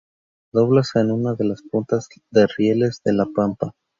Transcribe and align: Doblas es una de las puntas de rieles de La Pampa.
Doblas 0.51 0.95
es 0.95 1.03
una 1.03 1.35
de 1.35 1.45
las 1.45 1.61
puntas 1.61 2.09
de 2.31 2.47
rieles 2.57 3.03
de 3.05 3.13
La 3.13 3.27
Pampa. 3.27 3.75